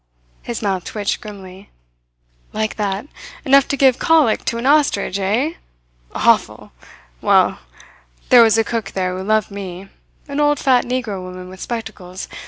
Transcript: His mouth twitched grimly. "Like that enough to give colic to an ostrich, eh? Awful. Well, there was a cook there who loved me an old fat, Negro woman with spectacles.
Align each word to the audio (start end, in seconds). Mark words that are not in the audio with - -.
His 0.41 0.63
mouth 0.63 0.83
twitched 0.83 1.21
grimly. 1.21 1.69
"Like 2.53 2.75
that 2.77 3.05
enough 3.45 3.67
to 3.67 3.77
give 3.77 3.99
colic 3.99 4.43
to 4.45 4.57
an 4.57 4.65
ostrich, 4.65 5.19
eh? 5.19 5.53
Awful. 6.15 6.71
Well, 7.21 7.59
there 8.29 8.41
was 8.41 8.57
a 8.57 8.63
cook 8.63 8.93
there 8.93 9.15
who 9.15 9.23
loved 9.23 9.51
me 9.51 9.89
an 10.27 10.39
old 10.39 10.57
fat, 10.57 10.85
Negro 10.85 11.21
woman 11.21 11.49
with 11.49 11.61
spectacles. 11.61 12.27